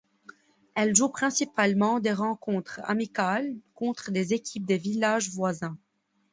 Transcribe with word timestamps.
Elle 0.73 0.95
joue 0.95 1.09
principalement 1.09 1.99
des 1.99 2.11
rencontres 2.11 2.81
amicales 2.85 3.53
contre 3.75 4.09
des 4.09 4.33
équipes 4.33 4.65
des 4.65 4.79
villages 4.79 5.29
voisins. 5.29 5.77